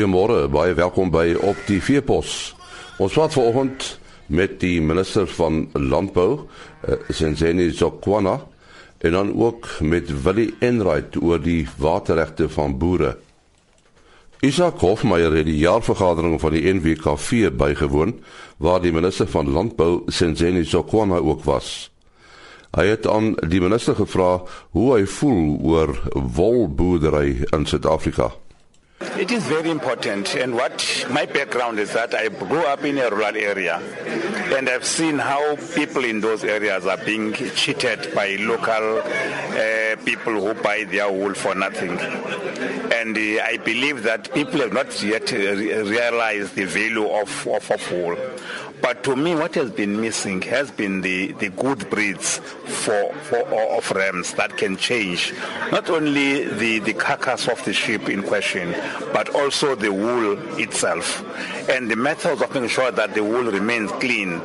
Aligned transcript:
Goeiemôre, 0.00 0.46
baie 0.48 0.72
welkom 0.72 1.10
by 1.12 1.34
op 1.44 1.58
die 1.68 1.76
Veepos. 1.84 2.54
Ons 3.04 3.18
praat 3.18 3.34
vanoggend 3.36 3.82
met 4.32 4.54
die 4.62 4.78
minister 4.80 5.28
van 5.28 5.66
Landbou, 5.76 6.38
uh, 6.88 6.96
Senzeni 7.12 7.66
Zokwana, 7.68 8.38
en 9.04 9.12
dan 9.12 9.34
ook 9.36 9.68
met 9.84 10.08
Willie 10.24 10.54
Enright 10.64 11.20
oor 11.20 11.44
die 11.44 11.68
waterregte 11.76 12.48
van 12.48 12.78
boere. 12.80 13.12
Isak 14.40 14.80
Hofmeyer 14.80 15.36
het 15.36 15.50
die 15.52 15.60
jaarvergadering 15.60 16.40
van 16.40 16.56
die 16.56 16.64
NWKV 16.64 17.52
bygewoon 17.52 18.22
waar 18.56 18.80
die 18.80 18.96
minister 18.96 19.28
van 19.28 19.52
Landbou 19.52 20.06
Senzeni 20.08 20.64
Zokwana 20.64 21.20
ook 21.20 21.44
was. 21.44 21.90
Hy 22.72 22.88
het 22.88 23.04
aan 23.04 23.34
die 23.52 23.60
minister 23.60 24.00
gevra 24.00 24.38
hoe 24.72 24.92
hy 24.94 25.04
voel 25.20 25.58
oor 25.60 25.98
wolboerdery 26.16 27.42
in 27.52 27.68
Suid-Afrika. 27.68 28.32
It 29.00 29.30
is 29.30 29.44
very 29.44 29.70
important. 29.70 30.34
And 30.34 30.54
what 30.54 31.06
my 31.10 31.24
background 31.24 31.78
is 31.78 31.92
that 31.94 32.14
I 32.14 32.28
grew 32.28 32.64
up 32.66 32.84
in 32.84 32.98
a 32.98 33.08
rural 33.08 33.34
area 33.34 33.80
and 34.56 34.68
I've 34.68 34.84
seen 34.84 35.18
how 35.18 35.56
people 35.74 36.04
in 36.04 36.20
those 36.20 36.44
areas 36.44 36.84
are 36.84 36.98
being 36.98 37.32
cheated 37.32 38.14
by 38.14 38.36
local 38.36 38.98
uh, 38.98 39.96
people 40.04 40.34
who 40.34 40.54
buy 40.54 40.84
their 40.84 41.10
wool 41.10 41.32
for 41.34 41.54
nothing. 41.54 41.98
And 42.92 43.16
uh, 43.16 43.42
I 43.42 43.58
believe 43.64 44.02
that 44.02 44.32
people 44.34 44.60
have 44.60 44.72
not 44.74 45.02
yet 45.02 45.30
realized 45.32 46.54
the 46.54 46.64
value 46.64 47.08
of, 47.08 47.46
of, 47.46 47.70
of 47.70 47.92
wool. 47.92 48.16
But 48.82 49.04
to 49.04 49.16
me, 49.16 49.34
what 49.34 49.54
has 49.56 49.70
been 49.70 50.00
missing 50.00 50.42
has 50.42 50.70
been 50.70 51.00
the, 51.00 51.32
the 51.32 51.50
good 51.50 51.90
breeds 51.90 52.38
for, 52.38 53.12
for 53.14 53.38
of 53.76 53.90
rams 53.90 54.34
that 54.34 54.56
can 54.56 54.76
change 54.76 55.34
not 55.70 55.90
only 55.90 56.44
the, 56.44 56.78
the 56.80 56.94
carcass 56.94 57.48
of 57.48 57.62
the 57.64 57.72
sheep 57.72 58.08
in 58.08 58.22
question, 58.22 58.72
but 59.12 59.28
also 59.34 59.74
the 59.74 59.92
wool 59.92 60.38
itself. 60.58 61.24
And 61.68 61.90
the 61.90 61.96
methods 61.96 62.40
of 62.42 62.54
making 62.54 62.68
sure 62.68 62.90
that 62.90 63.14
the 63.14 63.22
wool 63.22 63.44
remains 63.44 63.90
clean 63.92 64.40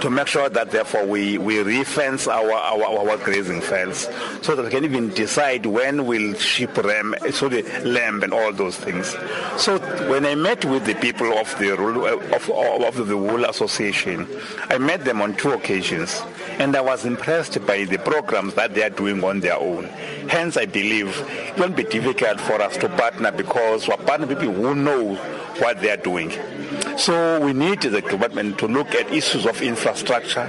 to 0.00 0.10
make 0.10 0.26
sure 0.26 0.48
that 0.48 0.70
therefore 0.70 1.06
we, 1.06 1.38
we 1.38 1.58
refence 1.58 2.26
our, 2.26 2.52
our, 2.52 3.10
our 3.10 3.16
grazing 3.18 3.60
fence 3.60 4.08
so 4.42 4.54
that 4.54 4.64
we 4.64 4.70
can 4.70 4.84
even 4.84 5.08
decide 5.10 5.66
when 5.66 6.06
we'll 6.06 6.34
sheep 6.34 6.76
ram, 6.78 7.14
eh, 7.24 7.30
so 7.30 7.48
the 7.48 7.62
lamb 7.84 8.22
and 8.22 8.32
all 8.32 8.52
those 8.52 8.76
things. 8.76 9.16
So 9.56 9.78
when 10.08 10.26
I 10.26 10.34
met 10.34 10.64
with 10.64 10.84
the 10.84 10.94
people 10.94 11.32
of 11.38 11.56
the, 11.58 11.70
eh, 11.70 12.36
of, 12.36 12.50
of 12.50 13.06
the 13.08 13.16
Wool 13.16 13.44
Association, 13.44 14.26
I 14.68 14.78
met 14.78 15.04
them 15.04 15.20
on 15.20 15.34
two 15.36 15.52
occasions 15.52 16.22
and 16.58 16.74
I 16.74 16.80
was 16.80 17.04
impressed 17.04 17.64
by 17.66 17.84
the 17.84 17.98
programs 17.98 18.54
that 18.54 18.74
they 18.74 18.82
are 18.82 18.90
doing 18.90 19.22
on 19.22 19.40
their 19.40 19.58
own. 19.58 19.84
Hence 20.28 20.56
I 20.56 20.66
believe 20.66 21.08
it 21.28 21.58
won't 21.58 21.76
be 21.76 21.84
difficult 21.84 22.40
for 22.40 22.60
us 22.62 22.76
to 22.78 22.88
partner 22.88 23.30
because 23.30 23.86
we're 23.86 23.96
partner 23.98 24.26
people 24.26 24.52
who 24.52 24.74
know 24.74 25.14
what 25.58 25.80
they 25.80 25.90
are 25.90 25.96
doing. 25.96 26.30
So 26.96 27.40
we 27.40 27.52
need 27.52 27.82
the 27.82 28.00
government 28.00 28.58
to 28.58 28.66
look 28.66 28.94
at 28.94 29.12
issues 29.12 29.44
of 29.44 29.60
infrastructure, 29.60 30.48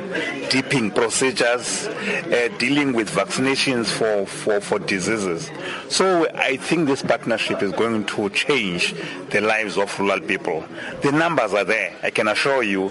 deeping 0.50 0.92
procedures, 0.92 1.88
uh, 1.88 2.50
dealing 2.58 2.94
with 2.94 3.12
vaccinations 3.12 3.88
for, 3.88 4.26
for, 4.26 4.62
for 4.62 4.80
diseases. 4.80 5.52
So 5.90 6.28
I 6.36 6.56
think 6.58 6.88
this 6.88 7.02
partnership 7.02 7.62
is 7.62 7.74
going 7.74 8.06
to 8.06 8.30
change 8.30 8.96
the 9.30 9.42
lives 9.42 9.78
of 9.78 10.00
rural 10.00 10.22
people. 10.22 10.64
The 11.02 11.12
numbers 11.12 11.54
are 11.54 11.66
there. 11.66 11.94
I 12.02 12.12
can 12.12 12.30
assure 12.30 12.64
you 12.64 12.90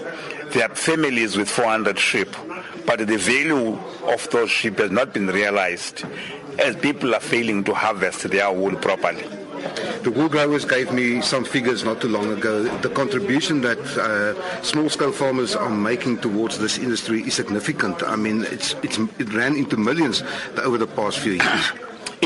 there 0.51 0.69
are 0.69 0.75
families 0.75 1.35
with 1.35 1.49
400 1.49 1.97
sheep, 1.97 2.29
but 2.85 2.99
the 2.99 3.17
value 3.17 3.77
of 4.07 4.29
those 4.29 4.49
sheep 4.51 4.77
has 4.77 4.91
not 4.91 5.13
been 5.13 5.27
realized 5.27 6.05
as 6.59 6.75
people 6.75 7.13
are 7.13 7.19
failing 7.19 7.63
to 7.65 7.73
harvest 7.73 8.29
their 8.29 8.51
wool 8.51 8.75
properly. 8.75 9.25
The 10.07 10.13
wool 10.13 10.29
growers 10.29 10.63
gave 10.63 10.93
me 10.93 11.21
some 11.21 11.43
figures 11.43 11.83
not 11.83 11.99
too 11.99 12.07
long 12.07 12.31
ago. 12.31 12.63
The 12.77 12.87
contribution 12.87 13.59
that 13.59 13.77
uh, 13.97 14.61
small-scale 14.63 15.11
farmers 15.11 15.53
are 15.53 15.69
making 15.69 16.19
towards 16.19 16.59
this 16.59 16.77
industry 16.77 17.23
is 17.23 17.33
significant. 17.33 18.01
I 18.03 18.15
mean, 18.15 18.45
it's, 18.45 18.73
it's, 18.83 18.97
it 19.19 19.33
ran 19.33 19.57
into 19.57 19.75
millions 19.75 20.23
over 20.59 20.77
the 20.77 20.87
past 20.87 21.19
few 21.19 21.33
years. 21.33 21.71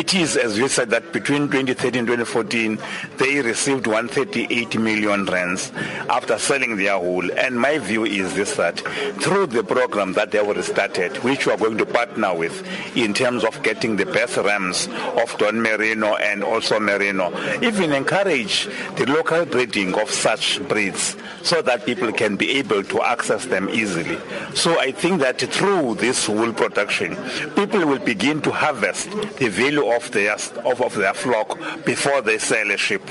It 0.02 0.16
is, 0.16 0.36
as 0.36 0.58
you 0.58 0.68
said, 0.68 0.90
that 0.90 1.14
between 1.14 1.42
2013 1.48 2.00
and 2.00 2.08
2014, 2.08 2.80
they 3.18 3.40
received 3.40 3.86
138 3.86 4.80
million 4.80 5.26
rands 5.26 5.72
after 6.10 6.40
selling 6.40 6.76
their 6.78 6.98
wool. 6.98 7.30
And 7.38 7.62
my 7.62 7.78
view 7.78 8.06
is 8.06 8.34
this, 8.34 8.56
that 8.56 8.80
through 9.22 9.46
the 9.46 9.64
program 9.64 10.14
that 10.14 10.32
they 10.32 10.40
already 10.40 10.64
started, 10.64 11.18
which 11.18 11.46
we 11.46 11.54
are 11.54 11.58
going 11.58 11.78
to 11.78 11.86
partner 11.86 12.34
with 12.34 12.66
in 12.98 13.14
terms 13.14 13.44
of 13.44 13.62
getting 13.62 13.96
the 13.96 14.08
best 14.08 14.38
rams 14.38 14.88
of 15.22 15.38
Don 15.38 15.62
Merino 15.62 16.16
and 16.16 16.44
also 16.44 16.80
Merino, 16.80 17.30
even 17.62 17.92
encourage 17.92 18.66
the 18.96 19.06
local 19.06 19.46
breeding 19.46 19.94
of 20.02 20.10
such 20.10 20.68
breeds 20.68 21.16
so 21.44 21.62
that 21.62 21.86
people 21.86 22.12
can 22.12 22.38
be 22.38 22.58
able 22.58 22.82
to 22.86 23.04
access 23.04 23.46
them 23.46 23.70
easily. 23.70 24.18
So 24.56 24.80
I 24.80 24.94
think 24.94 25.22
that 25.22 25.42
through 25.42 25.96
this 25.96 26.28
wool 26.28 26.54
production, 26.54 27.16
people 27.54 27.86
will 27.86 28.00
begin 28.00 28.42
to 28.42 28.52
harvest 28.52 29.12
the 29.38 29.50
value 29.50 29.91
of 29.96 30.12
their 30.12 30.34
of, 30.34 30.82
of 30.82 30.96
their 30.96 31.14
flock 31.14 31.58
before 31.86 32.22
they 32.22 32.38
sell 32.38 32.72
a 32.72 32.78
sheep. 32.78 33.04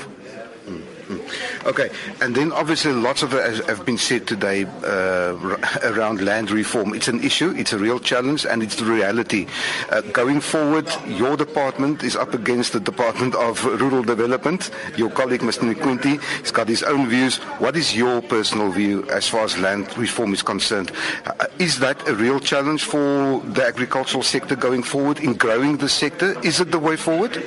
Okay, 1.63 1.91
and 2.21 2.33
then 2.33 2.51
obviously 2.51 2.91
lots 2.91 3.21
of 3.21 3.35
it 3.35 3.63
have 3.67 3.85
been 3.85 3.97
said 3.97 4.25
today 4.25 4.65
uh, 4.83 5.37
around 5.83 6.21
land 6.21 6.49
reform. 6.49 6.95
It's 6.95 7.07
an 7.07 7.23
issue, 7.23 7.53
it's 7.55 7.71
a 7.71 7.77
real 7.77 7.99
challenge, 7.99 8.47
and 8.47 8.63
it's 8.63 8.77
the 8.77 8.85
reality. 8.85 9.45
Uh, 9.91 10.01
going 10.01 10.41
forward, 10.41 10.89
your 11.05 11.37
department 11.37 12.03
is 12.03 12.15
up 12.15 12.33
against 12.33 12.73
the 12.73 12.79
Department 12.79 13.35
of 13.35 13.63
Rural 13.63 14.01
Development. 14.01 14.71
Your 14.97 15.11
colleague, 15.11 15.41
Mr. 15.41 15.71
Nikunti, 15.71 16.19
has 16.41 16.51
got 16.51 16.67
his 16.67 16.81
own 16.81 17.07
views. 17.07 17.37
What 17.59 17.77
is 17.77 17.95
your 17.95 18.23
personal 18.23 18.71
view 18.71 19.07
as 19.11 19.27
far 19.27 19.43
as 19.43 19.55
land 19.59 19.95
reform 19.99 20.33
is 20.33 20.41
concerned? 20.41 20.91
Uh, 21.27 21.45
is 21.59 21.77
that 21.77 22.07
a 22.07 22.15
real 22.15 22.39
challenge 22.39 22.85
for 22.85 23.39
the 23.41 23.63
agricultural 23.63 24.23
sector 24.23 24.55
going 24.55 24.81
forward 24.81 25.19
in 25.19 25.35
growing 25.35 25.77
the 25.77 25.89
sector? 25.89 26.39
Is 26.43 26.59
it 26.59 26.71
the 26.71 26.79
way 26.79 26.95
forward? 26.95 27.37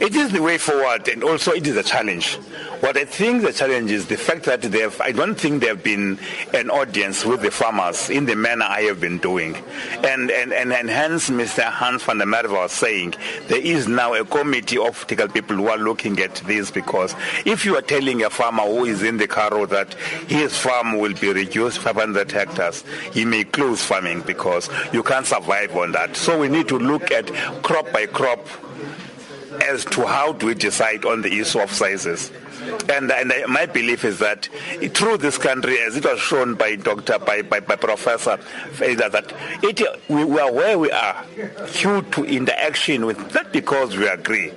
It 0.00 0.14
is 0.14 0.30
the 0.30 0.40
way 0.40 0.58
forward, 0.58 1.08
and 1.08 1.24
also 1.24 1.52
it 1.52 1.66
is 1.66 1.76
a 1.76 1.82
challenge. 1.82 2.36
What 2.80 2.96
I 2.96 3.04
think 3.04 3.42
the 3.42 3.52
challenge 3.52 3.90
is 3.90 4.06
the 4.06 4.16
fact 4.16 4.44
that 4.44 4.62
they 4.62 4.78
have, 4.78 5.00
I 5.00 5.10
don't 5.10 5.34
think 5.34 5.60
there 5.60 5.74
have 5.74 5.82
been 5.82 6.20
an 6.54 6.70
audience 6.70 7.24
with 7.24 7.42
the 7.42 7.50
farmers 7.50 8.08
in 8.08 8.24
the 8.26 8.36
manner 8.36 8.64
I 8.64 8.82
have 8.82 9.00
been 9.00 9.18
doing. 9.18 9.56
And, 10.04 10.30
and, 10.30 10.52
and, 10.52 10.72
and 10.72 10.88
hence 10.88 11.28
Mr. 11.30 11.64
Hans 11.64 12.04
van 12.04 12.18
der 12.18 12.26
Merwe 12.26 12.52
was 12.52 12.70
saying 12.70 13.16
there 13.48 13.60
is 13.60 13.88
now 13.88 14.14
a 14.14 14.24
committee 14.24 14.78
of 14.78 14.96
technical 15.08 15.28
people 15.28 15.56
who 15.56 15.66
are 15.66 15.78
looking 15.78 16.20
at 16.20 16.36
this 16.46 16.70
because 16.70 17.16
if 17.44 17.64
you 17.64 17.76
are 17.76 17.82
telling 17.82 18.22
a 18.22 18.30
farmer 18.30 18.62
who 18.62 18.84
is 18.84 19.02
in 19.02 19.16
the 19.16 19.26
Carro 19.26 19.66
that 19.66 19.94
his 20.28 20.56
farm 20.56 20.98
will 20.98 21.14
be 21.14 21.32
reduced 21.32 21.80
500 21.80 22.30
hectares, 22.30 22.84
he 23.12 23.24
may 23.24 23.42
close 23.42 23.82
farming 23.82 24.22
because 24.22 24.70
you 24.92 25.02
can't 25.02 25.26
survive 25.26 25.76
on 25.76 25.90
that. 25.92 26.14
So 26.14 26.38
we 26.38 26.46
need 26.46 26.68
to 26.68 26.78
look 26.78 27.10
at 27.10 27.26
crop 27.64 27.92
by 27.92 28.06
crop 28.06 28.46
as 29.62 29.84
to 29.86 30.06
how 30.06 30.32
do 30.32 30.46
we 30.46 30.54
decide 30.54 31.04
on 31.04 31.22
the 31.22 31.38
issue 31.38 31.60
of 31.60 31.70
sizes. 31.70 32.30
And, 32.90 33.10
and 33.10 33.32
I, 33.32 33.46
my 33.46 33.66
belief 33.66 34.04
is 34.04 34.18
that 34.18 34.48
through 34.94 35.18
this 35.18 35.38
country, 35.38 35.78
as 35.80 35.96
it 35.96 36.04
was 36.04 36.20
shown 36.20 36.54
by 36.54 36.76
Doctor, 36.76 37.18
by, 37.18 37.42
by, 37.42 37.60
by 37.60 37.76
Professor, 37.76 38.38
that 38.78 39.34
it, 39.62 39.80
we, 40.08 40.24
we 40.24 40.38
are 40.38 40.52
where 40.52 40.78
we 40.78 40.90
are 40.90 41.24
due 41.72 42.02
to 42.02 42.24
interaction 42.24 43.06
with, 43.06 43.34
not 43.34 43.52
because 43.52 43.96
we 43.96 44.06
agree, 44.08 44.52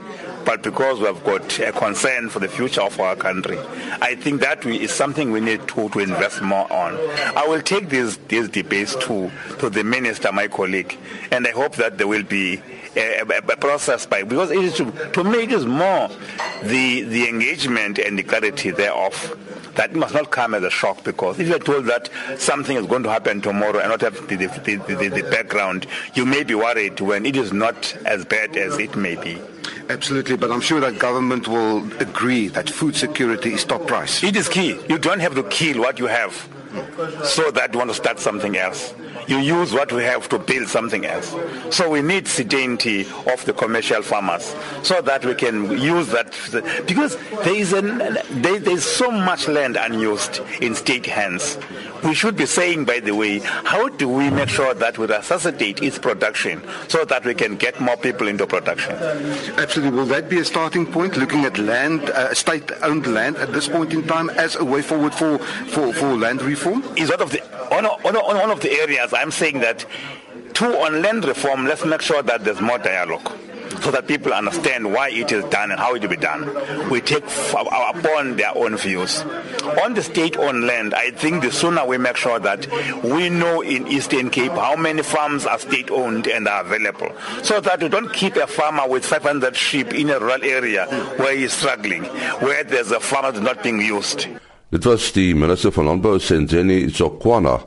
but 0.46 0.63
because 0.63 1.00
we 1.00 1.06
have 1.06 1.24
got 1.24 1.59
a 1.59 1.72
concern 1.72 2.30
for 2.30 2.40
the 2.40 2.47
future 2.47 2.81
of 2.81 3.00
our 3.00 3.16
country. 3.16 3.57
I 4.01 4.16
think 4.16 4.41
that 4.41 4.66
we, 4.66 4.81
is 4.81 4.91
something 4.91 5.31
we 5.31 5.40
need 5.40 5.68
to, 5.69 5.90
to 5.90 6.00
invest 6.00 6.41
more 6.41 6.71
on. 6.71 6.95
I 7.38 7.45
will 7.48 7.62
take 7.62 7.89
these, 7.89 8.18
these 8.18 8.50
debates 8.50 8.95
to, 9.06 9.31
to 9.60 9.69
the 9.69 9.83
minister, 9.83 10.31
my 10.31 10.48
colleague, 10.48 10.98
and 11.31 11.48
I 11.48 11.51
hope 11.51 11.75
that 11.75 11.98
there 11.98 12.07
will 12.07 12.24
be 12.24 12.62
a 12.95 13.57
process 13.57 14.05
by 14.05 14.23
because 14.23 14.51
it 14.51 14.63
is 14.63 14.75
to, 14.75 14.91
to 15.13 15.23
me 15.23 15.43
it 15.43 15.51
is 15.51 15.65
more 15.65 16.09
the 16.63 17.03
the 17.03 17.27
engagement 17.27 17.99
and 17.99 18.19
the 18.19 18.23
clarity 18.23 18.71
thereof 18.71 19.38
that 19.75 19.95
must 19.95 20.13
not 20.13 20.31
come 20.31 20.53
as 20.53 20.63
a 20.63 20.69
shock 20.69 21.03
because 21.03 21.39
if 21.39 21.47
you're 21.47 21.59
told 21.59 21.85
that 21.85 22.09
something 22.38 22.75
is 22.75 22.85
going 22.85 23.03
to 23.03 23.09
happen 23.09 23.41
tomorrow 23.41 23.79
and 23.79 23.89
not 23.89 24.01
have 24.01 24.15
the, 24.27 24.35
the, 24.35 24.47
the, 24.47 24.95
the, 24.95 25.07
the 25.07 25.29
background, 25.29 25.88
you 26.13 26.25
may 26.25 26.43
be 26.43 26.53
worried 26.53 26.99
when 26.99 27.25
it 27.25 27.35
is 27.35 27.53
not 27.53 27.95
as 28.05 28.25
bad 28.25 28.57
as 28.57 28.77
it 28.77 28.95
may 28.95 29.15
be. 29.15 29.39
Absolutely, 29.89 30.38
but 30.38 30.51
I'm 30.51 30.61
sure 30.61 30.79
that 30.81 30.99
government 30.99 31.47
will 31.47 31.79
agree 32.01 32.47
that 32.49 32.69
food 32.69 32.95
security 32.95 33.53
is 33.53 33.63
top 33.63 33.88
price. 33.88 34.23
It 34.23 34.35
is 34.35 34.49
key. 34.49 34.79
You 34.89 34.97
don't 34.97 35.19
have 35.19 35.35
to 35.35 35.43
kill 35.43 35.79
what 35.79 35.99
you 35.99 36.07
have. 36.07 36.49
So 37.23 37.51
that 37.51 37.73
you 37.73 37.79
want 37.79 37.89
to 37.89 37.95
start 37.95 38.19
something 38.19 38.57
else. 38.57 38.94
You 39.27 39.38
use 39.38 39.73
what 39.73 39.91
we 39.91 40.03
have 40.03 40.27
to 40.29 40.39
build 40.39 40.68
something 40.68 41.06
else. 41.06 41.35
So 41.69 41.89
we 41.89 42.01
need 42.01 42.27
certainty 42.27 43.01
of 43.31 43.45
the 43.45 43.53
commercial 43.53 44.01
farmers 44.01 44.56
so 44.83 45.01
that 45.01 45.25
we 45.25 45.35
can 45.35 45.71
use 45.79 46.07
that 46.07 46.31
because 46.88 47.18
there 47.44 47.56
is 47.56 47.73
an, 47.73 47.97
there, 48.41 48.59
there's 48.59 48.85
so 48.85 49.12
much 49.12 49.47
land 49.47 49.77
unused 49.77 50.41
in 50.62 50.75
state 50.75 51.06
hands. 51.06 51.57
We 52.03 52.15
should 52.15 52.35
be 52.35 52.47
saying, 52.47 52.85
by 52.85 53.00
the 53.00 53.13
way, 53.13 53.39
how 53.39 53.88
do 53.89 54.09
we 54.09 54.31
make 54.31 54.50
sure 54.50 54.74
that 54.74 54.97
we 54.97 55.06
resuscitate 55.06 55.83
its 55.83 56.00
production 56.00 56.63
so 56.88 57.06
that 57.06 57.24
we 57.24 57.35
can 57.35 57.57
get 57.57 57.79
more 57.79 57.95
people 57.95 58.27
into 58.27 58.47
production? 58.47 58.95
Absolutely. 59.57 60.00
Will 60.00 60.07
that 60.07 60.27
be 60.27 60.39
a 60.39 60.45
starting 60.45 60.91
point, 60.91 61.15
looking 61.15 61.45
at 61.45 61.59
land, 61.59 62.09
uh, 62.09 62.33
state-owned 62.33 63.06
land 63.06 63.38
at 63.38 63.53
this 63.53 63.67
point 63.67 63.94
in 63.94 64.07
time 64.07 64.31
as 64.31 64.56
a 64.56 64.65
way 64.65 64.81
forward 64.81 65.13
for, 65.13 65.38
for, 65.38 65.94
for 65.94 66.17
land 66.17 66.41
reform? 66.41 66.61
Is 66.96 67.10
one 67.10 67.22
of 67.22 67.31
the 67.31 67.42
on, 67.74 67.86
on, 67.86 68.16
on 68.16 68.38
one 68.38 68.52
of 68.52 68.62
the 68.62 68.72
areas 68.80 69.13
I'm 69.13 69.31
saying 69.31 69.60
that 69.62 69.86
two 70.54 70.66
on 70.66 71.02
land 71.02 71.25
reform, 71.25 71.66
let's 71.66 71.86
make 71.86 72.02
sure 72.02 72.22
that 72.22 72.44
there's 72.44 72.62
more 72.62 72.78
dialogue 72.78 73.31
so 73.81 73.90
that 73.90 74.08
people 74.08 74.34
understand 74.34 74.92
why 74.94 75.10
it 75.10 75.31
is 75.31 75.44
done 75.46 75.72
and 75.72 75.80
how 75.80 75.96
it 75.96 76.02
will 76.02 76.10
be 76.10 76.18
done. 76.18 76.46
We 76.90 77.02
take 77.02 77.24
upon 77.24 78.36
their 78.36 78.56
own 78.56 78.78
views. 78.78 79.22
On 79.84 79.94
the 79.94 80.04
state-owned 80.04 80.66
land, 80.66 80.94
I 80.94 81.12
think 81.12 81.42
the 81.42 81.52
sooner 81.52 81.86
we 81.86 81.98
make 81.98 82.16
sure 82.16 82.40
that 82.40 82.68
we 83.04 83.30
know 83.30 83.62
in 83.62 83.88
Eastern 83.88 84.30
Cape 84.30 84.52
how 84.52 84.75
many 84.75 85.02
farms 85.02 85.46
are 85.46 85.58
state-owned 85.58 86.28
and 86.28 86.48
are 86.48 86.62
available, 86.62 87.12
so 87.44 87.60
that 87.62 87.81
we 87.81 87.90
don't 87.90 88.13
keep 88.13 88.36
a 88.36 88.48
farmer 88.48 88.88
with 88.88 89.06
500 89.06 89.56
sheep 89.56 89.94
in 89.94 90.10
a 90.10 90.19
rural 90.19 90.44
area 90.44 90.86
where 91.18 91.36
he's 91.36 91.54
struggling, 91.54 92.04
where 92.42 92.63
there's 92.63 92.92
a 92.92 93.00
farmer 93.00 93.31
that's 93.31 93.44
not 93.44 93.63
being 93.63 93.81
used. 93.81 94.28
Dit 94.71 94.85
was 94.88 95.09
die 95.12 95.33
minister 95.35 95.71
van 95.75 95.83
Landbou, 95.83 96.19
Senzeni 96.19 96.89
Zokwana, 96.89 97.57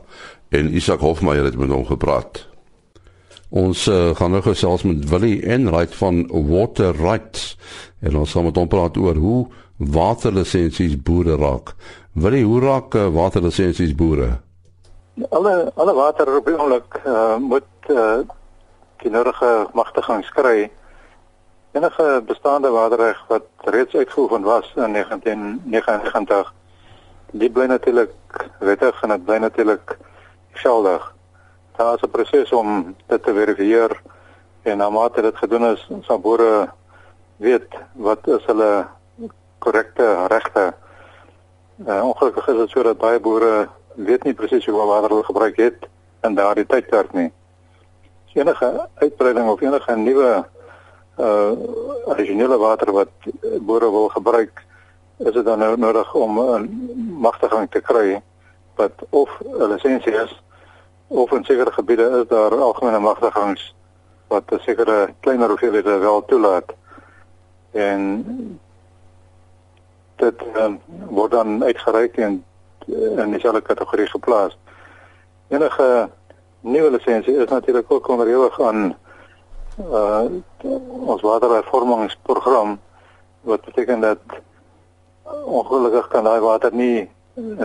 en 0.49 0.71
Isak 0.73 1.03
Hofmeyer 1.05 1.45
het 1.45 1.57
met 1.61 1.69
hom 1.69 1.83
gepraat. 1.85 2.47
Ons 3.53 3.83
uh, 3.93 4.15
gaan 4.17 4.33
nou 4.33 4.41
gesels 4.43 4.87
met 4.89 5.05
Willie 5.11 5.43
Enright 5.45 5.93
van 5.95 6.23
Water 6.49 6.97
Rights 6.97 7.59
en 8.01 8.17
ons 8.17 8.33
gaan 8.33 8.49
met 8.49 8.57
hom 8.57 8.71
praat 8.73 8.97
oor 8.97 9.21
hoe 9.21 9.43
waterlisensies 9.77 10.97
boere 10.97 11.37
raak. 11.37 11.75
Willie, 12.17 12.45
hoe 12.49 12.65
raak 12.65 12.97
uh, 12.97 13.11
waterlisensies 13.13 13.93
boere? 13.95 14.31
Alle 15.29 15.55
alle 15.77 15.95
water 16.01 16.33
op 16.39 16.49
die 16.49 16.57
oomblik 16.57 17.01
uh, 17.05 17.37
moet 17.37 17.93
uh, 17.93 18.25
die 19.05 19.13
nodige 19.13 19.69
magtiging 19.77 20.25
kry. 20.33 20.71
Enige 21.77 22.23
bestaande 22.27 22.73
waterreg 22.73 23.25
wat 23.29 23.45
reeds 23.77 23.95
uitgeoefen 23.95 24.43
was 24.49 24.73
in 24.77 24.93
1999, 24.97 26.55
die 27.35 27.51
bly 27.51 27.67
natuurlik 27.67 28.15
wettig 28.63 29.03
en 29.03 29.15
dit 29.15 29.25
bly 29.27 29.41
natuurlik 29.43 29.97
geldig 30.63 31.15
daar 31.77 31.95
is 31.95 32.03
'n 32.03 32.11
proses 32.11 32.53
om 32.53 32.97
dit 33.07 33.23
te 33.23 33.33
verifieer 33.35 34.01
en 34.63 34.77
na 34.79 34.91
mate 34.91 35.23
dit 35.23 35.37
gedoen 35.37 35.65
is, 35.65 35.91
sal 36.03 36.19
boere 36.19 36.71
weet 37.37 37.69
wat 37.93 38.27
is 38.29 38.45
hulle 38.47 38.87
korrekte 39.59 40.27
regte. 40.27 40.75
Uh, 41.87 42.05
ongelukkig 42.05 42.49
is 42.49 42.57
dit 42.57 42.71
so 42.71 42.83
dat 42.83 42.99
baie 42.99 43.21
boere 43.21 43.69
weet 43.95 44.25
nie 44.25 44.35
presies 44.35 44.67
hoe 44.67 44.87
water 44.87 45.11
hulle 45.11 45.25
gebruik 45.25 45.57
het 45.57 45.89
in 46.23 46.35
daardie 46.35 46.67
tydperk 46.67 47.13
nie. 47.13 47.33
As 48.27 48.35
enige 48.35 48.89
uitbreiding 48.95 49.49
of 49.49 49.61
enige 49.61 49.97
nuwe 49.97 50.45
uh 51.19 51.53
originele 52.05 52.57
water 52.59 52.93
wat 52.93 53.11
boere 53.61 53.91
wil 53.91 54.09
gebruik, 54.09 54.63
is 55.19 55.33
dit 55.33 55.45
dan 55.45 55.59
nou 55.59 55.77
nodig 55.77 56.15
om 56.15 56.41
'n 56.41 56.65
magtiging 57.25 57.71
te 57.71 57.81
kry 57.81 58.23
wat 58.77 58.93
of 59.11 59.31
'n 59.41 59.71
lisensie 59.73 60.15
is 60.25 60.43
of 61.07 61.31
in 61.33 61.45
sekere 61.45 61.73
gebiede 61.73 62.07
is 62.21 62.29
daar 62.29 62.55
algemene 62.69 62.99
magtigings 62.99 63.75
wat 64.29 64.43
'n 64.51 64.59
sekere 64.59 65.15
kleiner 65.21 65.49
hoeveelhede 65.49 65.99
wel 65.99 66.25
toelaat. 66.25 66.75
En 67.71 68.01
dit 70.17 70.43
um, 70.57 70.81
word 71.09 71.31
dan 71.31 71.65
uitgereik 71.65 72.17
en 72.17 72.45
in 73.17 73.31
dieselfde 73.31 73.61
kategorie 73.61 74.07
geplaas. 74.07 74.59
Enige 75.49 76.11
nuwe 76.61 76.91
lisensie 76.91 77.37
is 77.37 77.49
natuurlik 77.49 77.93
ook 77.93 78.09
onderhewig 78.09 78.61
aan 78.61 78.97
uh 79.79 80.25
ons 81.07 81.23
waterhervormingsprogram 81.23 82.81
wat 83.41 83.65
beteken 83.65 84.01
dat 84.01 84.19
ongelukkig 85.45 86.09
kan 86.09 86.25
daai 86.25 86.41
water 86.41 86.75
nie 86.75 87.11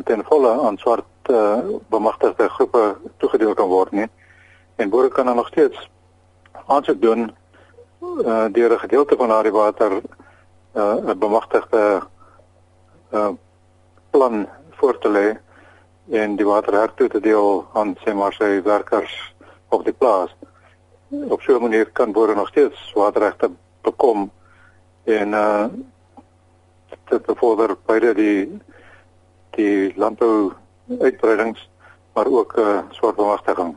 ten 0.04 0.24
volle 0.26 0.62
aan 0.62 0.78
swart 0.78 1.06
uh, 1.30 1.60
bemagtigde 1.90 2.50
groepe 2.50 2.98
toegedeel 3.18 3.54
kan 3.54 3.68
word 3.68 3.92
nie. 3.92 4.08
En 4.76 4.90
boere 4.90 5.10
kan 5.10 5.26
dan 5.26 5.36
nog 5.36 5.48
steeds 5.48 5.90
aansoek 6.66 7.02
doen 7.02 7.32
uh, 8.02 8.46
deur 8.52 8.74
'n 8.74 8.80
gedeelte 8.80 9.16
van 9.16 9.28
daardie 9.28 9.52
water 9.52 9.92
uh, 10.74 10.96
'n 10.96 11.10
uh, 11.10 11.16
bemagtigde 11.16 12.02
uh, 13.12 13.30
plan 14.10 14.48
voor 14.72 14.98
te 14.98 15.10
lê 15.10 15.38
en 16.20 16.36
die 16.36 16.46
water 16.46 16.74
hertoe 16.74 17.08
te 17.08 17.20
deel 17.20 17.68
aan 17.74 17.98
sê 17.98 18.14
maar 18.14 18.34
sy 18.34 18.62
werkers 18.62 19.36
op 19.70 19.84
die 19.84 19.94
plaas. 19.94 20.36
Op 21.10 21.42
so 21.42 21.56
'n 21.56 21.62
manier 21.62 21.92
kan 21.92 22.12
boere 22.12 22.36
nog 22.36 22.48
steeds 22.48 22.94
waterregte 22.94 23.52
bekom 23.82 24.32
en 25.04 25.34
uh 25.34 25.66
dit 27.10 27.26
bevorder 27.26 27.78
beide 27.86 28.14
die 28.14 28.62
die 29.60 29.92
landbou 30.00 30.52
uitbreidings 31.00 31.68
maar 32.14 32.28
ook 32.28 32.58
uh, 32.58 32.70
eh, 32.70 32.84
soort 32.90 33.16
bemagtiging. 33.16 33.76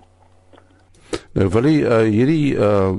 Nou 1.33 1.49
wil 1.49 1.67
jy 1.69 1.83
uh, 1.85 1.99
hierdie 2.09 2.55
uh, 2.57 2.91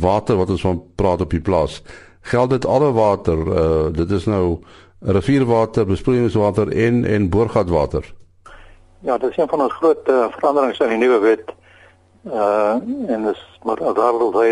water 0.00 0.36
wat 0.36 0.52
ons 0.52 0.62
van 0.62 0.82
praat 0.94 1.24
op 1.24 1.32
die 1.32 1.40
plaas, 1.40 1.80
geld 2.20 2.50
dit 2.50 2.66
alle 2.68 2.92
water, 2.92 3.38
uh, 3.38 3.86
dit 3.96 4.10
is 4.10 4.28
nou 4.28 4.60
rivierwater, 5.00 5.86
besproeiingswater 5.88 6.70
en 6.70 7.04
en 7.04 7.28
boorgatwater. 7.28 8.14
Ja, 9.00 9.18
dit 9.18 9.30
is 9.30 9.36
een 9.36 9.48
van 9.48 9.64
ons 9.64 9.74
groot 9.80 10.08
uh, 10.08 10.28
veranderings 10.36 10.78
in 10.78 10.94
die 10.94 11.02
nuwe 11.02 11.18
wet. 11.18 11.54
Uh 12.22 12.78
en 13.10 13.24
dis 13.26 13.40
maar 13.66 13.80
daar 13.82 14.18
wil 14.18 14.30
hy 14.38 14.50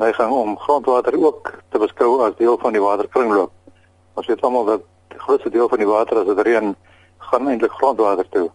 hy 0.00 0.12
gaan 0.12 0.32
om 0.32 0.58
grondwater 0.58 1.18
ook 1.20 1.52
te 1.68 1.78
beskou 1.78 2.22
as 2.24 2.36
deel 2.36 2.56
van 2.58 2.72
die 2.72 2.80
waterkringloop. 2.80 3.52
Ons 4.14 4.26
weet 4.26 4.40
almal 4.40 4.64
dat 4.64 4.82
die 5.08 5.18
grootste 5.18 5.50
deel 5.50 5.68
van 5.68 5.78
die 5.78 5.88
water 5.88 6.18
as 6.18 6.26
dit 6.26 6.46
reën 6.46 6.74
gaan 7.18 7.48
eintlik 7.48 7.72
grondwater 7.72 8.28
toe. 8.28 8.50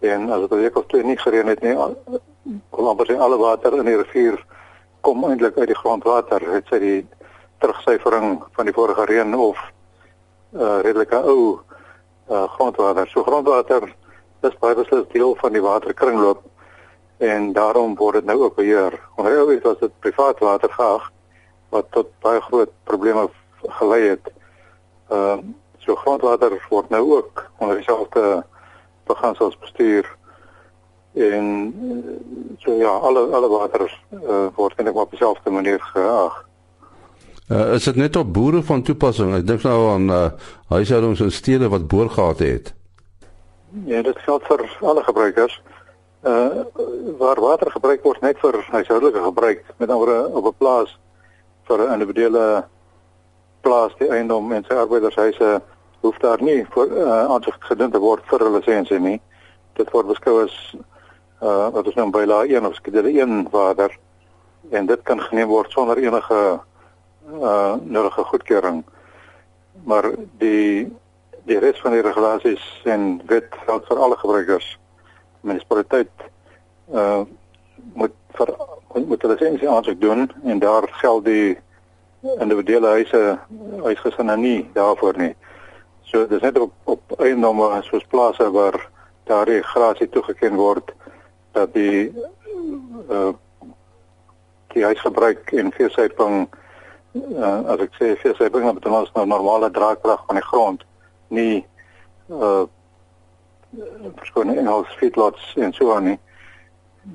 En 0.00 0.30
as 0.30 0.40
dit 0.40 0.52
'n 0.52 0.62
week 0.62 0.76
of 0.76 0.86
twee 0.86 1.02
nie 1.02 1.18
gereën 1.18 1.46
het 1.46 1.62
nie, 1.62 1.76
kom 2.70 2.86
amper 2.86 3.16
al 3.16 3.30
die 3.30 3.44
water 3.44 3.78
in 3.78 3.84
die 3.84 3.96
rivier 3.96 4.44
kom 5.00 5.24
eintlik 5.24 5.58
uit 5.58 5.66
die 5.66 5.78
grondwater. 5.78 6.40
Dit 6.40 6.66
sê 6.70 6.78
die 6.82 7.06
terugsyfering 7.62 8.42
van 8.52 8.68
die 8.68 8.74
vorige 8.74 9.04
reën 9.04 9.34
of 9.34 9.58
uh 10.52 10.78
redelike 10.82 11.16
ou 11.16 11.60
uh 12.30 12.44
grondwater. 12.56 13.08
So 13.08 13.22
grondwater 13.22 13.88
is 14.42 14.58
baie 14.60 14.74
beslis 14.78 15.08
deel 15.12 15.34
van 15.40 15.52
die 15.52 15.62
waterkringloop 15.62 16.42
en 17.18 17.52
daarom 17.52 17.96
word 17.98 18.20
dit 18.20 18.24
nou 18.24 18.42
ook 18.42 18.56
beheer. 18.56 18.94
Onder 19.16 19.38
ouers 19.38 19.62
was 19.62 19.78
dit 19.78 20.00
privaat 20.00 20.38
water 20.38 20.70
gehad 20.70 21.08
wat 21.74 21.86
tot 21.90 22.12
baie 22.24 22.40
groot 22.40 22.70
probleme 22.84 23.28
gelei 23.80 24.02
het. 24.14 24.30
Ehm 25.08 25.38
uh, 25.38 25.56
So 25.88 25.96
grondwater 25.96 26.52
word 26.68 26.90
nou 26.92 27.00
ook 27.16 27.46
onder 27.58 27.76
dieselfde 27.76 28.44
beginsels 29.08 29.58
bestuur 29.58 30.16
en 31.14 31.46
so 32.58 32.72
ja, 32.76 32.90
alle 32.90 33.22
alle 33.32 33.48
water 33.48 33.86
uh, 34.12 34.46
word 34.54 34.74
eintlik 34.76 34.98
op 35.00 35.10
dieselfde 35.10 35.50
manier 35.50 35.80
geag. 35.80 36.34
Uh, 37.48 37.72
is 37.74 37.84
dit 37.88 37.96
net 37.96 38.16
op 38.16 38.32
boere 38.32 38.60
van 38.62 38.82
toepassing? 38.82 39.32
Ek 39.38 39.46
dink 39.48 39.64
nou 39.64 39.78
aan 39.94 40.12
uh, 40.12 40.26
huishoudings 40.68 41.24
en 41.24 41.32
stede 41.32 41.72
wat 41.72 41.88
boorgate 41.88 42.44
het. 42.44 42.74
Ja, 43.88 44.02
dit 44.02 44.20
geld 44.26 44.44
vir 44.50 44.66
alle 44.80 45.06
gebruikers. 45.08 45.56
Uh 46.20 46.68
waar 47.18 47.40
water 47.40 47.70
gebruik 47.70 48.04
word 48.04 48.20
net 48.20 48.36
vir 48.44 48.60
huishoudelike 48.74 49.24
gebruik, 49.24 49.64
met 49.80 49.88
ander 49.88 50.28
op 50.36 50.52
'n 50.52 50.58
plaas 50.60 50.92
vir 51.64 51.80
'n 51.80 51.92
individuele 51.96 52.64
plaas 53.64 53.96
die 53.98 54.12
eiendom 54.12 54.52
en 54.52 54.64
sy 54.68 54.74
arbeidershuise 54.74 55.56
hoef 56.08 56.18
daar 56.24 56.42
nie 56.42 56.62
vir 56.74 56.92
uh, 56.96 57.24
aansig 57.34 57.56
gedoen 57.68 57.92
te 57.92 58.00
word 58.00 58.24
vir 58.30 58.44
'n 58.44 58.54
lisensie 58.54 59.00
nie. 59.00 59.18
Dit 59.76 59.90
word 59.92 60.08
beskou 60.08 60.44
as 60.44 60.54
uh 61.42 61.68
wat 61.74 61.86
ons 61.86 61.94
noem 61.94 62.10
by 62.10 62.24
lae 62.26 62.56
1 62.56 62.66
of 62.66 62.74
skedule 62.74 63.12
1 63.12 63.50
water 63.52 63.92
en 64.70 64.86
dit 64.86 65.02
kan 65.02 65.20
geneem 65.20 65.48
word 65.48 65.70
sonder 65.70 65.98
enige 65.98 66.60
uh 67.40 67.74
nodige 67.82 68.24
goedkeuring. 68.24 68.84
Maar 69.84 70.10
die 70.38 70.88
die 71.44 71.58
res 71.58 71.80
van 71.80 71.92
die 71.92 72.02
regulasies 72.02 72.64
en 72.84 73.20
wet 73.26 73.54
geld 73.66 73.86
vir 73.86 73.98
alle 73.98 74.16
gebruikers. 74.16 74.78
Munisipaliteit 75.40 76.26
uh 76.92 77.22
moet 77.94 78.16
vir 78.38 78.54
moet 79.06 79.22
hulle 79.22 79.36
lisensie 79.36 79.68
aansoek 79.68 80.00
doen 80.00 80.30
en 80.44 80.58
daar 80.58 80.88
geld 81.02 81.24
die 81.24 81.58
individuele 82.40 82.88
huise 82.96 83.38
huisgesinne 83.82 84.36
nie 84.36 84.70
daarvoor 84.74 85.18
nie. 85.18 85.34
So 86.08 86.26
dis 86.26 86.40
net 86.40 86.58
op 86.58 86.72
op 86.84 87.20
eiendomme 87.20 87.82
soos 87.84 88.04
plase 88.08 88.50
waar 88.50 88.78
daardie 89.28 89.62
grasie 89.62 90.08
toegeken 90.08 90.56
word 90.56 90.94
dat 91.52 91.74
die 91.74 92.08
uh 93.08 93.32
die 94.72 94.84
huisgebruik 94.84 95.52
en 95.52 95.72
veesyping 95.72 96.46
uh, 97.16 97.60
as 97.72 97.84
ek 97.84 97.94
sê 97.96 98.08
veesyping 98.20 98.66
met 98.68 98.86
ons 98.86 99.12
nou 99.14 99.24
normale 99.26 99.70
draagkrag 99.70 100.24
van 100.26 100.40
die 100.40 100.48
grond 100.48 100.84
nie 101.28 101.66
uh 102.28 102.64
verskoon 104.16 104.54
in 104.56 104.68
ons 104.72 104.96
feedlots 104.96 105.52
en 105.60 105.72
so 105.76 105.92
aan 105.92 106.04
nie. 106.12 106.18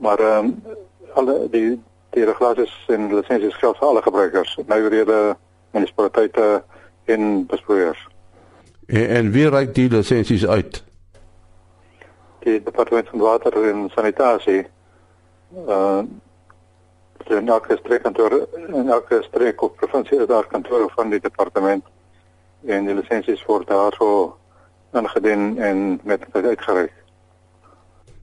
Maar 0.05 0.21
ehm 0.21 0.53
um, 0.53 0.77
alle 1.13 1.50
die 1.50 1.81
die 2.13 2.25
regulasies 2.29 2.73
en 2.93 3.09
lisensies 3.15 3.57
geld 3.57 3.77
vir 3.77 3.88
alle 3.88 4.01
gebruikers 4.05 4.57
nou 4.69 4.81
rede 4.88 5.19
munisipaliteite 5.73 6.63
en 7.05 7.45
besproeiers 7.50 8.09
en, 8.87 9.07
en 9.07 9.31
wie 9.31 9.49
reik 9.49 9.75
die 9.75 9.89
lisensies 9.89 10.47
uit 10.47 10.83
die 12.43 12.59
departement 12.63 13.09
van 13.09 13.19
water 13.19 13.63
en 13.69 13.89
sanitasie 13.95 14.65
uh 15.67 16.03
in 17.31 17.47
elke 17.47 17.77
streekkantoor 17.79 18.33
in 18.67 18.89
elke 18.89 19.21
streek 19.23 19.61
of 19.61 19.75
provinsie 19.75 20.19
is 20.19 20.27
daar 20.27 20.47
kantore 20.47 20.89
van 20.95 21.09
die 21.09 21.19
departement 21.19 21.85
en 22.65 22.85
die 22.85 22.95
lisensies 22.95 23.45
word 23.47 23.67
daarso 23.67 24.35
ingedien 24.93 25.57
en 25.57 25.99
met 26.03 26.25
uitgereik. 26.31 26.91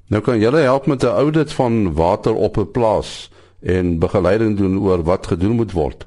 Nou 0.06 0.22
kan 0.22 0.38
julle 0.38 0.60
help 0.60 0.86
met 0.86 1.02
'n 1.02 1.06
audit 1.06 1.52
van 1.52 1.94
water 1.94 2.34
op 2.34 2.56
'n 2.56 2.70
plaas 2.70 3.32
en 3.62 3.98
begeleiding 3.98 4.56
doen 4.56 4.80
oor 4.80 5.02
wat 5.02 5.26
gedoen 5.26 5.56
moet 5.56 5.72
word. 5.72 6.06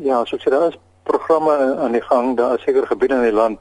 Ja, 0.00 0.24
so 0.24 0.36
sê 0.36 0.50
daar 0.50 0.68
is 0.68 0.78
programme 1.02 1.76
aan 1.76 1.92
die 1.92 2.02
gang, 2.02 2.36
daar 2.36 2.54
is 2.54 2.62
seker 2.62 2.86
gebiede 2.86 3.14
in 3.14 3.22
die 3.22 3.32
land 3.32 3.58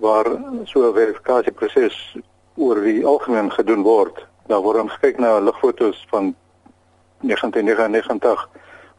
waar 0.00 0.26
so 0.64 0.88
'n 0.88 0.94
verifikasieproses 0.94 2.16
oor 2.56 2.80
die 2.80 3.06
algemeen 3.06 3.52
gedoen 3.52 3.82
word. 3.82 4.26
Daar 4.46 4.60
word 4.60 4.80
ons 4.80 4.98
kyk 4.98 5.18
na 5.18 5.38
lugfoto's 5.38 6.06
van 6.08 6.34
1999 7.20 8.48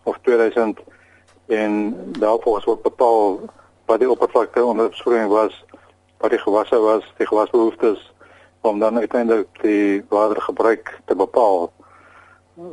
of 0.04 0.18
2000 0.22 0.80
en 1.48 1.96
daarvoor 2.20 2.62
word 2.66 2.82
bepaal 2.82 3.40
wat 3.86 4.00
die 4.00 4.10
oppervlakte 4.10 4.64
onder 4.64 4.90
besproeiing 4.90 5.30
was, 5.30 5.66
wat 6.18 6.30
die 6.30 6.40
gewasse 6.40 6.80
was, 6.80 7.14
die 7.18 7.28
gewasbehoeftes 7.28 8.14
om 8.62 8.80
dan 8.80 8.98
uiteindelik 8.98 9.48
die 9.62 10.04
watergebruik 10.10 11.00
te 11.06 11.16
bepaal. 11.16 11.72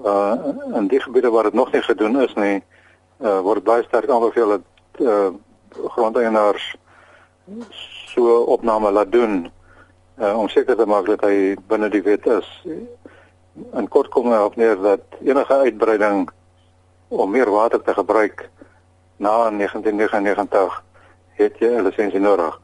Uh 0.05 0.35
in 0.75 0.87
die 0.87 1.01
gebiede 1.01 1.31
waar 1.31 1.43
dit 1.43 1.53
nog 1.53 1.73
nie 1.73 1.83
gedoen 1.83 2.21
is 2.21 2.35
nie, 2.35 2.63
uh 3.21 3.41
word 3.41 3.65
baie 3.65 3.83
sterk 3.83 4.11
aanbeveel 4.11 4.49
dat 4.49 4.61
uh 5.01 5.29
grondeienaars 5.85 6.77
so 8.19 8.43
opname 8.55 8.91
laat 8.91 9.13
doen 9.13 9.51
uh, 10.19 10.35
om 10.39 10.49
seker 10.49 10.77
te 10.77 10.87
maak 10.87 11.07
dat 11.07 11.23
hy 11.23 11.55
binne 11.71 11.91
die 11.93 12.03
wet 12.03 12.27
is 12.27 12.49
in 13.79 13.89
kort 13.89 14.11
kom 14.15 14.33
op 14.33 14.57
neer 14.59 14.79
dat 14.83 15.19
enige 15.23 15.55
uitbreiding 15.55 16.29
om 17.09 17.31
meer 17.31 17.51
water 17.51 17.83
te 17.83 17.95
gebruik 17.95 18.49
na 19.17 19.51
1999 19.51 20.83
het 21.39 21.59
jy 21.59 21.71
'n 21.71 21.87
lisensie 21.87 22.21
nodig. 22.21 22.61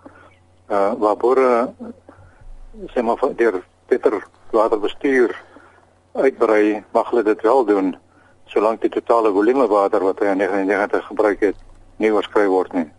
Uh 0.71 0.93
waar 0.99 1.17
boere 1.17 1.73
sê 2.93 3.03
maar 3.03 3.19
deur 3.37 3.63
beter 3.87 4.27
waterbestuur 4.51 5.43
uitbrei, 6.13 6.85
mag 6.93 7.11
hulle 7.11 7.23
dit 7.23 7.41
wel 7.43 7.65
doen 7.65 7.97
solank 8.45 8.81
die 8.81 8.91
totale 8.91 9.33
volume 9.33 9.67
water 9.67 10.03
wat 10.03 10.19
hy 10.19 10.27
in 10.27 10.39
1999 10.39 11.07
gebruik 11.07 11.41
het 11.41 11.57
nie 11.97 12.13
oorskry 12.13 12.47
word 12.47 12.73
nie. 12.73 12.91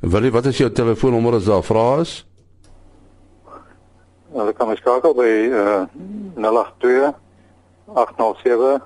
Wil 0.00 0.30
wat 0.30 0.46
is 0.46 0.58
jou 0.58 0.70
telefoonnommer 0.72 1.38
as 1.38 1.48
daar 1.48 1.64
vrae 1.66 2.00
is? 2.04 2.12
Hulle 4.32 4.52
kan 4.54 4.68
my 4.68 4.76
skakel 4.78 5.14
by 5.16 5.30
uh 5.50 5.86
082 6.38 7.12
807 7.94 8.78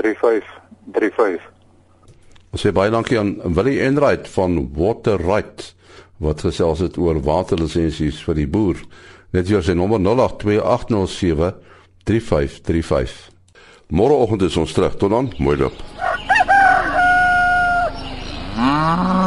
3535. 0.00 1.44
Ons 2.52 2.64
sê 2.64 2.72
baie 2.72 2.92
dankie 2.92 3.18
aan 3.20 3.36
Willie 3.56 3.82
Enright 3.84 4.28
van 4.34 4.58
Water 4.76 5.20
Right 5.20 5.72
wat 6.22 6.40
gesels 6.46 6.80
het 6.80 6.96
oor 6.96 7.20
waterlisensies 7.20 8.22
vir 8.24 8.38
die 8.40 8.48
boer. 8.48 8.80
Net 9.36 9.50
hier 9.50 9.64
sy 9.64 9.76
nommer 9.76 10.00
082 10.00 10.62
807 10.64 11.52
3535. 12.08 13.16
Môreoggend 13.92 14.46
is 14.48 14.56
ons 14.56 14.72
terug. 14.72 14.96
Tot 14.98 15.12
dan, 15.12 15.30
mooi 15.38 15.58
loop. 15.60 15.76
Ah. 18.56 19.25